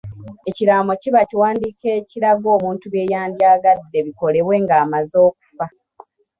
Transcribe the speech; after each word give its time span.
Ekiraamo 0.49 0.93
kiba 1.01 1.21
kiwandiiko 1.29 1.85
ekiraga 1.99 2.47
omuntu 2.57 2.85
bye 2.93 3.03
yandyagadde 3.13 3.97
bikolebwe 4.05 4.55
ng'amaze 4.63 5.15
okufa. 5.27 5.65